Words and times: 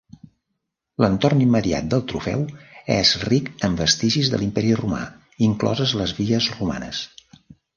L'entorn 1.03 1.43
immediat 1.45 1.91
del 1.91 2.01
Trofeu 2.13 2.41
és 2.95 3.11
ric 3.27 3.51
en 3.69 3.77
vestigis 3.83 4.33
de 4.35 4.41
l'Imperi 4.43 4.73
Romà, 4.83 5.03
incloses 5.51 5.95
les 6.03 6.19
vies 6.23 6.49
romanes. 6.59 7.05